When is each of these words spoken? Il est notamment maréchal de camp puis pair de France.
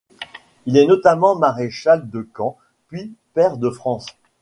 Il 0.65 0.77
est 0.77 0.87
notamment 0.87 1.35
maréchal 1.37 2.09
de 2.09 2.23
camp 2.23 2.57
puis 2.87 3.13
pair 3.35 3.57
de 3.57 3.69
France. 3.69 4.07